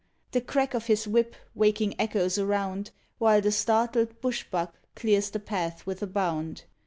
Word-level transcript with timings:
The 0.31 0.41
crack 0.41 0.73
of 0.73 0.87
his 0.87 1.07
whip 1.07 1.35
waking 1.53 1.93
echoes 1.99 2.39
around, 2.39 2.89
While 3.19 3.39
the 3.39 3.51
startled 3.51 4.19
bush 4.19 4.45
buck 4.49 4.73
clears 4.95 5.29
the 5.29 5.39
path 5.39 5.85
with 5.85 6.01
a 6.01 6.07
bound. 6.07 6.63